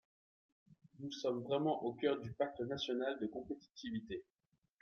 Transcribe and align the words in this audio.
Nous 0.99 1.11
sommes 1.11 1.43
vraiment 1.43 1.83
au 1.85 1.93
cœur 1.93 2.19
du 2.19 2.31
pacte 2.31 2.61
national 2.61 3.19
de 3.19 3.27
compétitivité. 3.27 4.23